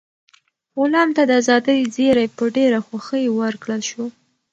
غلام 0.79 1.09
ته 1.15 1.21
د 1.29 1.31
ازادۍ 1.41 1.79
زېری 1.95 2.27
په 2.37 2.43
ډېره 2.55 2.79
خوښۍ 2.87 3.25
ورکړل 3.39 3.81
شو. 3.89 4.05